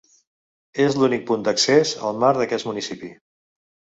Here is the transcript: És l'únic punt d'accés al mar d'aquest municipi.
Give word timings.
És 0.85 0.95
l'únic 1.01 1.25
punt 1.27 1.43
d'accés 1.49 1.91
al 2.09 2.17
mar 2.23 2.33
d'aquest 2.39 2.69
municipi. 2.71 3.11